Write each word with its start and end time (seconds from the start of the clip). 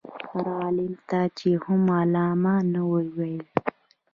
هر 0.31 0.45
عالم 0.59 0.91
ته 1.07 1.19
یې 1.47 1.53
هم 1.65 1.83
علامه 1.99 2.55
نه 2.73 2.81
ویل. 2.89 3.45